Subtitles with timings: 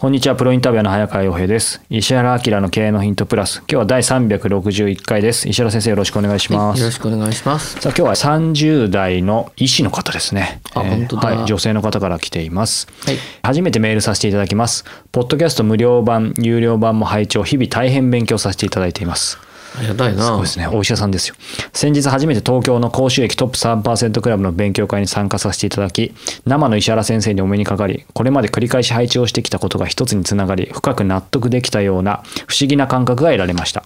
[0.00, 1.82] こんにちは、プロインタビュアーの早川洋平です。
[1.90, 3.56] 石原明の経営のヒントプラス。
[3.62, 5.48] 今日は第361回です。
[5.48, 6.78] 石原先生よろしくお願いします。
[6.78, 7.80] よろしくお願いします。
[7.80, 10.60] さあ今日は30代の医師の方ですね。
[10.72, 12.86] あ本当だはい、女性の方から来ています。
[13.04, 14.84] はい初めてメールさせていただきます。
[15.10, 19.47] ポッドキャスト無料版、有料版も拝聴、日々大変勉強させていただいています。
[19.76, 20.22] ありがたいな。
[20.22, 21.34] そうですね、お医者さんですよ。
[21.72, 26.14] 先日初めて東京の公衆駅トップ3%クラブの勉強会に参加させていただき、
[26.46, 33.84] 生の石原先生にお目にかかり、これまで繰り返し配置をしてきたことが一つにつながり、深く納得できたような不思議な感覚が得られました。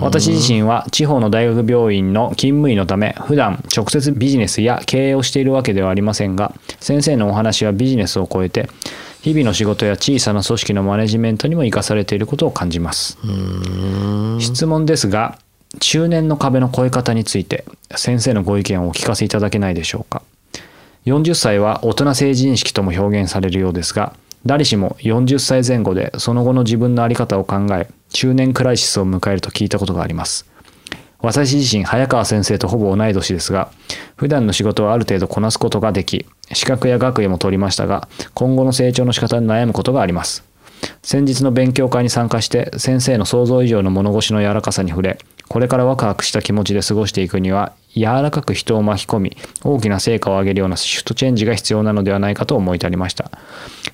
[0.00, 8.68] 私自身は地方の大学病院の勤務医のため普段直接ビジネスや経営をしているわけではありませんが先生のお話はビジネスを超えて
[9.22, 13.16] 日々の仕事や小さな組織のマネジメントにも生かされていることを感じます。
[14.38, 15.38] 質問ですが
[15.80, 17.64] 中年の壁の越え方について
[17.96, 20.22] 先生のご意見をお聞かせいただけないでしょうか。
[21.06, 24.14] 40歳は大人成人式とも表現されるようですが
[24.46, 30.46] 誰しも40歳前後でその後の自分の在り方を考え中年クライシスを迎えると聞いたことがあります。
[31.20, 33.70] 私自身早川先生とほぼ同い年ですが
[34.14, 40.44] 普段の仕事はある程度こなすことができ資格や学位も取りましたが今後の成長の仕方に悩むことがあります。
[41.02, 45.18] 先日の勉強会に参加して先生の想像以上の物腰の柔らかさに触れ
[45.48, 53.30] これからワクワクした気持ちで過ごしていくには柔らかく人を巻き込み大きな成果を上げるようなシフトチェンジが必要なのではないかと思い至りました。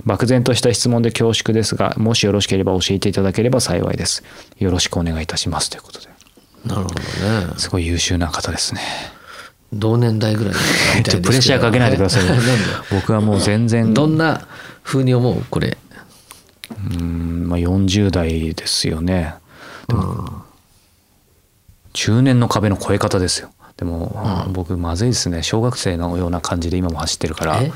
[0.04, 4.22] 漠然とした質問で恐縮ですがもしよろしければ教えていただければ幸いです。
[4.58, 6.08] よろしくお願いいたしますということで。
[6.64, 7.58] なるほどね。
[7.58, 8.80] すごい優秀な方ですね。
[9.72, 10.54] 同年代ぐらい
[10.98, 12.22] みたいプレッシャーかけないでください
[12.90, 13.94] 僕はもう全然。
[13.94, 14.46] どんな
[14.82, 15.76] 風に思うこれ。
[16.92, 19.34] うんまあ、40代ですよね。
[19.88, 20.44] でも、
[21.92, 23.50] 中年の壁の越え方ですよ。
[23.76, 25.42] でも、僕まずいですね。
[25.42, 27.60] 小学生のような感じで今も走ってるから。
[27.62, 27.72] え？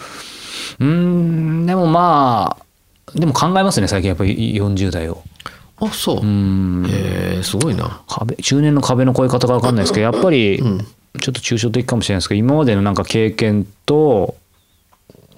[0.81, 4.09] うんでもまあでも考えますね最近。
[4.09, 5.23] やっぱり40代を。
[5.77, 6.21] あそう。
[6.21, 6.87] うん。
[6.89, 8.03] えー、すごいな。
[8.09, 10.79] 壁中年の壁の越え方が分かんないですけどやっぱりうん。
[11.21, 14.35] ちょっと抽象的かもしれないですけど今までのなんか経験と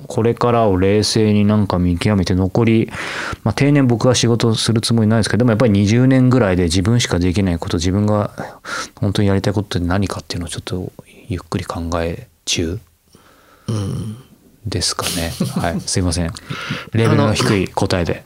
[0.06, 2.90] これからを冷静になんか見極めて残り、
[3.44, 8.30] まあ、定年僕は仕事するつもりないですけどでもやっぱり20年ぐらいで自分しかできないこと自分が
[9.00, 10.92] 本当にやりたいことって何かっていうのをちょっと
[11.28, 12.80] ゆっくり考え中
[14.66, 15.80] ですかね、はい。
[15.80, 16.32] すいません。
[16.92, 18.24] レベルの低い答えで。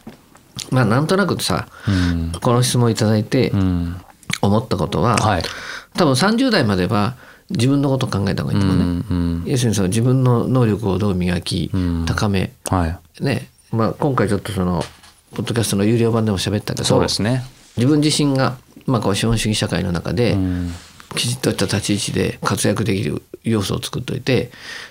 [0.71, 2.33] まあなんとなくさ、うん。
[2.41, 4.01] この質問いただいてうん。
[4.43, 5.43] 思ったことは、はい。
[5.97, 7.17] 多分30代までは
[7.51, 8.83] 自分のことを考えた方がいいと思うね。
[9.11, 9.43] うん。
[9.47, 12.07] 要するにその自分の能力をどう磨き、うん。
[12.07, 13.25] 高めはい。
[13.25, 14.83] ね、まあ、今回ちょっとその
[15.33, 17.43] ポッドキャストの有料版でも喋ったけどそうですね。
[17.77, 18.57] 自分自身が、
[18.87, 20.71] まあ、こう資本主義社会の中で、うん。
[21.17, 24.51] きちっとした立ち位置で活躍できる要素を作っといて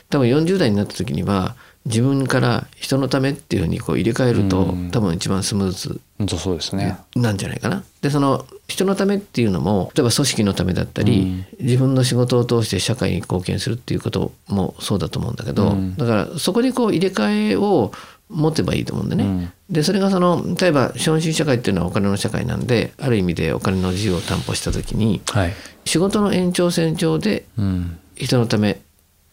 [0.10, 1.56] 多分40代になった時には
[1.90, 4.92] 自分から人のためっていうふうにこう入れ替えると、うん。
[4.92, 6.00] 多分一番スムーズ
[6.38, 6.98] そうですね。
[7.16, 7.84] なんじゃないかな。
[8.02, 15.96] でその人のためっていうのも例えば組織のためだったり、自分の仕事を通して社会に貢献するっていうこともそうだと思うんだけど、うん。
[15.96, 17.92] だからそこにこう入れ替えを
[18.30, 19.24] 持てばいいと思うんでね。
[19.24, 19.52] うん。
[19.72, 25.54] でそれがその例えば資本主義社会っていうのはお金の社会なんである意味でお金の自由を担保した時にはい。
[25.86, 27.98] 仕事の延長線上でうん。
[28.16, 28.82] 人のため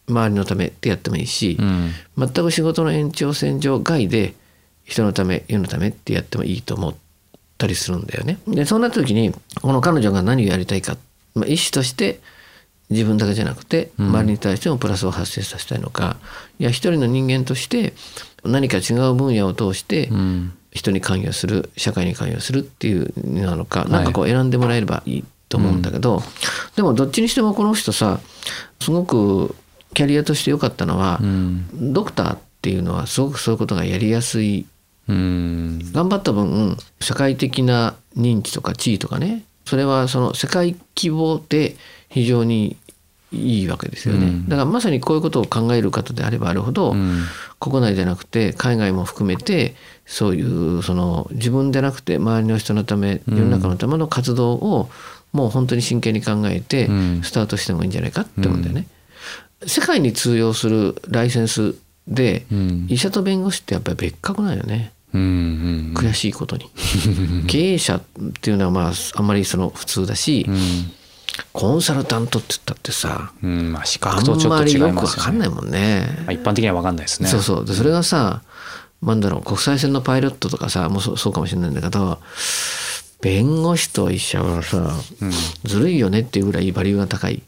[0.07, 1.91] 周りのためってやってもいいし、うん。
[2.17, 4.33] 全く仕事の延長線上外で
[4.83, 6.95] 人のため世のためってやってもいいと思っ
[7.57, 8.39] たりするんだよね。
[8.47, 10.97] でそうなった時にこの彼女が何をやりたいか、
[11.35, 12.19] まあ、意思として
[12.89, 14.07] 自分だけじゃなくてうん。
[14.07, 16.17] 周りに対してもプラスを発生させたいのか、
[16.59, 17.93] いや一人の人間として
[18.43, 20.53] 何か違う分野を通してうん。
[20.73, 23.11] 人に関与する社会に関与するっていう
[23.41, 23.91] なのかい。
[23.91, 26.21] なんかこう選んでもらえればいいと思うんだけど、
[26.75, 28.19] でもどっちにしてもこの人さ
[28.79, 29.55] すごく
[29.97, 31.91] キャリアとして良かったのは、うん。
[31.91, 34.67] ドクターっていうのはすごくそういうことがやりやすい。
[35.07, 35.91] うん。
[35.91, 39.43] 頑張った分社会的な認知とか地位とかね。
[39.65, 41.75] それはその世界規模で
[42.09, 42.77] 非常に
[43.31, 44.47] いいわけですよね、うん。
[44.47, 47.23] だからまさにこういうことを考える方であればあるほど、うん。
[47.59, 49.73] 国内じゃなくて海外も含めて
[50.05, 53.49] そういうその自分でなくて周りの人のため世うん。
[53.49, 54.91] の中のための活動を
[55.33, 57.21] もう本当に真剣に考えてうん。
[57.23, 58.87] スタートしてもいいんじゃないかって思うんだよね。
[59.65, 61.75] 世界に通用するライセンス
[62.07, 62.87] でうん。
[62.89, 64.91] 医者と弁護士ってやっぱり別格なんよね。
[65.13, 66.69] うんうん悔しいことに。
[67.47, 68.01] 経営者っ
[68.41, 70.91] ていうのはまああんまりその普通だしうん。
[71.53, 76.07] コンサルタントって言ったってさうんまあ資あ格とちょっと違いんまりよくわますよねかんないもんね。
[76.25, 77.29] まあ一般的には分かんないですね。
[77.29, 77.65] そうそう。
[77.65, 78.41] でそれがさ
[79.01, 82.19] なんだろう国際線のパイロットとかさもうそうそうかもしれないんだけど
[83.21, 84.77] 弁護士と医者はさ、
[85.21, 85.31] うん。
[85.65, 87.41] ずるいよねっていうぐらいバリューが高い。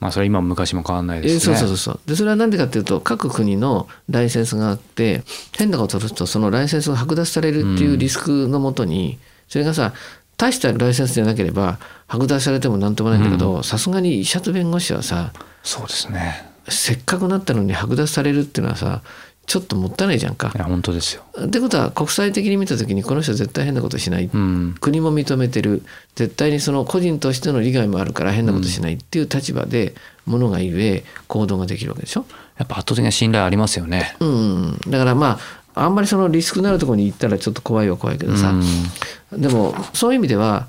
[0.00, 1.40] まあそれ今も昔も変わんないえですね。
[1.40, 2.00] そうそうそうそう。
[2.06, 5.22] でそれは何でかっていうと各国のライセンスがあって
[5.56, 9.18] 変なことをするとそのライセンスが剥奪されるっていうリスクのもとに、
[9.48, 9.94] それがさ
[10.36, 16.48] 大したライセンスじゃなければ剥奪されても何ともないんだけどさすがに医者と弁護士はさそうですね。
[16.68, 19.02] せっかくなったのに剥奪されるっていうのはさ
[19.48, 20.52] ちょっともったいないじゃんか。
[20.54, 20.58] い。
[20.58, 21.22] や本当ですよ。
[21.42, 24.74] ってことは国際的に見た時にこの人絶対変なことしない、うん。
[24.78, 25.82] 国も認めてる。
[26.14, 28.94] 絶対にその個人としての利害もあるから変なことしない。
[28.94, 29.94] っていう立場で
[30.26, 32.26] ものがゆえ行動ができるわけでしょ。
[32.58, 34.16] やっぱ圧倒的な信頼ありますよね。
[34.20, 35.38] うん、だからま
[35.74, 38.52] ああんまりそのリスクのあるところに行ったらちょっと怖いは怖いけどさ、
[39.32, 40.66] でもそういう意味では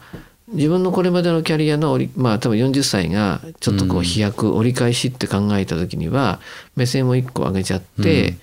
[0.53, 6.39] 自分のこれまでのキャリアの折りまあ多分40歳がちょっとこう飛躍折り返しって考えた時には
[6.75, 8.37] 目線を一個上げちゃって、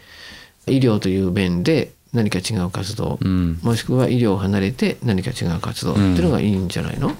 [0.66, 3.58] 医療という面で何か違う活動、うん。
[3.62, 7.14] もしくは医療を離れて何か違う活動っていうのがいいんじゃないの、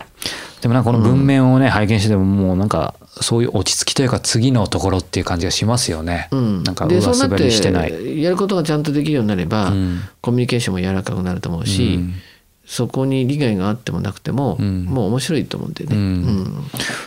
[0.60, 8.22] でもなんかこの文面をね拝見しててももうなんかそういう落ち着きというか次のところっていう感じがしますよね、うん、なんかで上滑りしてない。
[8.22, 10.00] やることがちゃんとできるようになれば、うん。
[10.20, 12.14] コミュニケーションも柔らかくなると思うし、うん
[12.66, 14.84] そこに利害があってもなくても、うん。
[14.84, 16.02] もう面白いと思うんだよね、うん。
[16.02, 16.64] うん。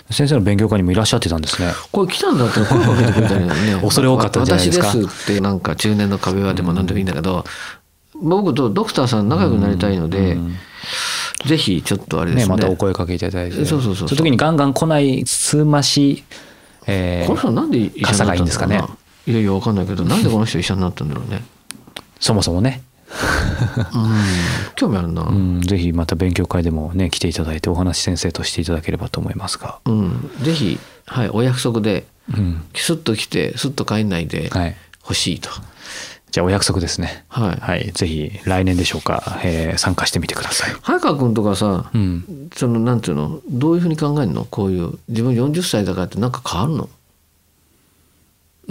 [0.09, 1.73] 先生の勉強会にもいらっしゃってたんですね。
[1.91, 3.53] これ来たんだって声かけてくれたよね。
[3.83, 4.87] 恐れ多かったんじゃないですか。
[4.87, 7.43] 私ですってなんか中年の壁はでも何でもいいんだけど、
[8.21, 10.55] 僕とドクターさん仲良くなりたいので、うん。
[11.45, 12.55] ぜひちょっとあれですね。
[12.55, 13.65] ねまたお声かけいただいて。
[13.65, 14.09] そうそうそうそう。
[14.09, 16.23] いう時にガンガン来ない数増し、
[16.87, 18.81] えーこの人なんで医者になったんですかね。
[19.27, 21.43] いやいやわかんないけどなんでこの人医者になったんだろうね。
[22.21, 22.88] そもそもね、うん
[24.75, 32.63] 興味あるな、うん、ぜひまた勉強会でもね来ていただいてお話先生としていただければと思いますが、うん、ぜひ、はい、お約束でうん。
[32.75, 35.49] スッと来てスッと帰んないではい、欲しいと、
[36.29, 37.25] じゃあお約束ですね。
[37.27, 37.59] はい。
[37.59, 37.91] はい。
[37.91, 40.75] ぜひ来年でしょうか、えー参加してみてください。
[40.83, 42.49] 早川君とかさ、うん。
[42.53, 44.45] そのなんていうのどういうふうに考えるの？
[44.45, 46.89] こういう自分40歳だからってなんか変わるの？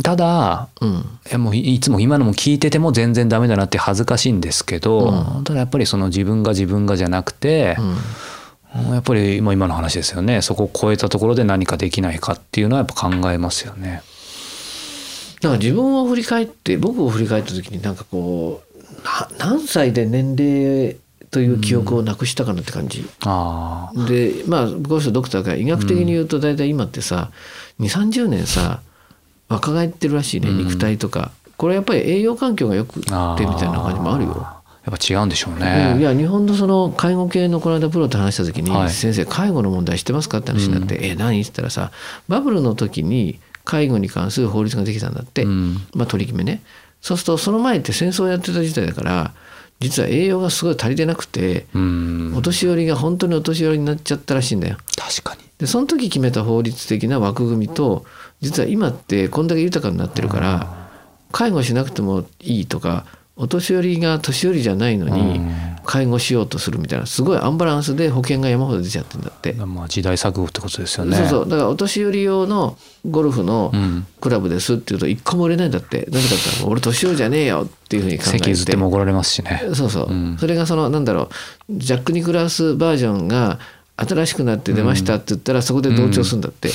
[0.03, 0.89] ただうん。
[1.29, 5.45] いやもういいつも今のも聞いてても全然ダメだなって恥ずかしいんですけど、うん。
[5.45, 8.93] ただやっぱりその自分が自分がじゃなくてう、ん。
[8.93, 10.43] やっぱり今今の話ですよね。
[10.43, 14.03] そこを超えたところで何かできないかっていうのはやっぱ考えますよね。
[15.41, 20.97] だから自分を振り返って僕を振り返った時になんかこうな何歳で年齢
[21.31, 24.05] という記憶をなくしたかなって感じ、ああ。
[24.07, 27.31] でまあこの人ドクターが医学的に言うと大体今ってさ
[27.81, 28.81] 2 3 0年さ
[29.49, 34.47] 若返ってるらしいねうん肉体とか、これやっぱり栄養環境がよくってみたいな感じもあるよ。
[34.85, 36.03] やっぱ違うんでしょううんいね。
[36.03, 41.91] や日本のその介護系のこの間プロと話した時に「はい先生介護の問題知ってますか?」って話になって「え何?」って言ったらさ
[42.27, 46.63] バブルの時に介護に関する法律ができたんだって、うんまあ、取り決めね
[47.03, 49.33] そうするとその前って戦争をやってた時代だから
[49.81, 54.77] 実は栄養がすごい足りてなくて、うんお年寄りが本当にお年寄りになっちゃったらしいんだよ。
[54.97, 55.41] 確かに。
[55.59, 58.05] でその時決めた法律的な枠組みと
[58.41, 60.89] 実は今ってこんだけ豊かになってるから
[61.33, 63.05] 介護しなくてもいいとか
[63.37, 65.79] お年寄りが年寄りじゃないのにうん。
[65.89, 69.55] 介護しようとするみたいなすごいアンバランスで保険が山ほど出ちゃってんだって。
[69.55, 71.17] まあ時代錯誤ってことですよね。
[71.17, 71.49] そうそう。
[71.49, 72.77] だからお年寄り用の
[73.09, 74.07] ゴルフのうん。
[74.21, 76.07] クラブですって言うと一個も売れないんだって。
[76.11, 79.63] なぜかって俺年寄りじゃねえよっていうふうに考え席て譲っても怒られますしね。
[79.73, 80.37] そうそう、うん。
[80.39, 81.31] それがそのなんだろ
[81.71, 83.59] うジャック・ニクラウスバージョンが
[84.01, 86.71] 新しくなって出ましたって言ったらそこで同調するんだって、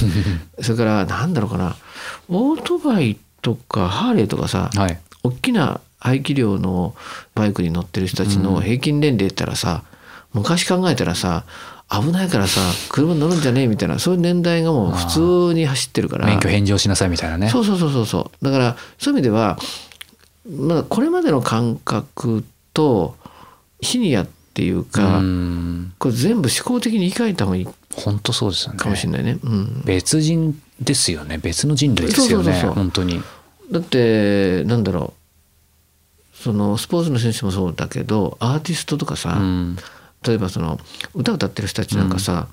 [0.62, 1.75] それからなんだろうかな。
[2.27, 5.00] オートバイとかハーレーとかさ、はい。
[5.24, 6.96] 大きな排気量の
[7.34, 9.84] バイクに乗ってる人たちの平均年齢って言ったらさ
[10.34, 11.46] 昔考えたらさ
[11.89, 15.06] 危ないからさ車に乗るんじゃねえみたいなそういう年代がもう普
[15.50, 16.25] 通に走ってるから。
[16.25, 17.50] 免許返上しなさいみたいなね。
[17.50, 18.46] そうそうそうそうそう。
[18.46, 19.58] だからそういう意味では、
[20.50, 23.15] まあ、これまでの感覚と
[23.82, 25.94] シニアっていうか、うん。
[25.98, 28.80] これ全部思考的に言い換えた方がいい本当そうですよね。
[28.80, 29.40] かもしれないね。
[29.44, 31.38] うん、別人ですよね。
[31.38, 32.62] 別の人類ですよね。
[32.62, 33.22] 本当に。
[33.72, 35.14] だってなんだろ
[36.36, 36.38] う。
[36.38, 39.78] そのスポーツの選手もそうだけどアーティストとかさ、うん。
[40.26, 40.80] 例えばその
[41.16, 42.48] 歌歌ってる人たちなんかさ、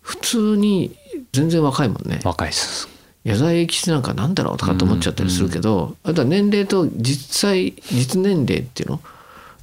[0.00, 0.96] 普通に
[1.32, 2.20] 全然若いもんね。
[2.24, 2.88] 若いです。
[3.24, 9.00] 矢沢永吉なんかなんだろうとかと思っちゃったりするけど、あとは年齢と実際実年齢っていうの？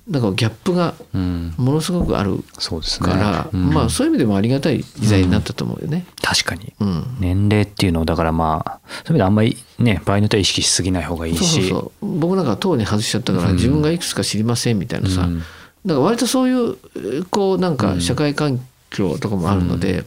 [0.07, 1.53] なんかギャップがうん。
[1.57, 3.09] ものすごくあるそうですね。
[3.09, 3.69] から、うん。
[3.69, 6.05] まあそういう意味でもありがたい時代になったと思うよね。
[6.21, 6.73] 確かに。
[6.79, 7.17] うん。
[7.19, 11.69] 年齢っていうのをだからまあそういう意味であんまりね場合によっては意識しすぎない方がいいし。
[11.69, 15.43] そう僕なんか党に外しちゃったから自分がいくつか知りませんみたいなさ、うん。
[15.85, 20.03] なんか割とそういうこうなんか社会環境とかもあるので、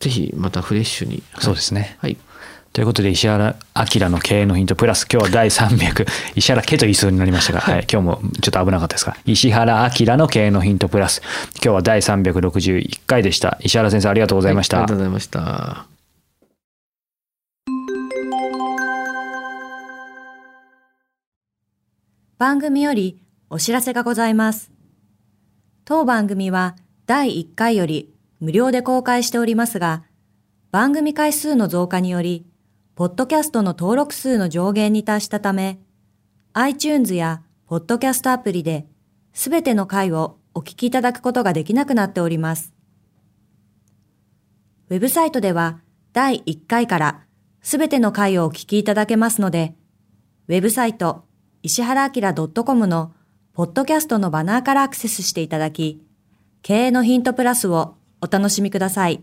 [0.00, 1.44] ぜひまたフレッシュに、はい。
[1.44, 1.96] そうですね。
[2.00, 2.16] はい
[2.76, 6.06] ということで石原明の経営のヒントプラス今日は第300
[6.36, 11.22] 石原家と言いそうになりましたが、はい、今日もちょっと危なかったですが石原明の経営のヒントプラス。
[11.54, 13.56] 今日は第361回でした。
[13.62, 15.86] 石原先生ありがとうございました、ありがとうございました。
[22.36, 23.18] 番組より
[23.48, 24.70] お知らせがございます。
[25.86, 30.02] 当番組は第1回より無料で公開しておりますが、
[30.72, 32.44] 番組回数の増加により、
[32.96, 35.78] ポッドキャストの登録数の上限に達したため、
[36.54, 38.86] iTunes やポッドキャストアプリで、
[39.34, 42.72] すべての回をお聞きいただくことができなくなっております。
[44.88, 45.80] ウェブサイトでは
[46.14, 47.20] 第1回から
[47.60, 49.74] すべての回をお聞きいただけますので、
[50.48, 51.26] ウェブサイト
[51.62, 52.32] 石原明
[52.64, 53.12] .com の
[53.52, 56.02] ポッドキャストのバナーからアクセスしていただき、
[56.62, 59.22] 経営のヒントプラスをお楽しみください。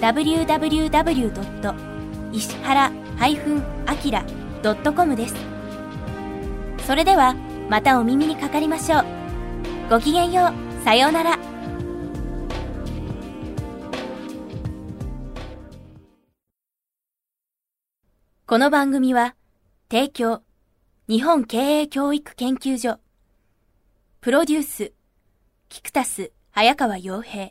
[0.00, 1.74] www.
[2.32, 5.34] 石原 -akira.com です。
[6.86, 7.34] それでは
[7.68, 9.04] またお耳にかかりましょう。
[9.90, 10.84] ごきげんよう。
[10.84, 11.38] さようなら。
[18.46, 19.34] この番組は
[19.90, 20.42] 提供
[21.08, 23.00] 日本経営教育研究所
[24.20, 24.92] プロデュース
[25.68, 27.50] キクタス早川洋平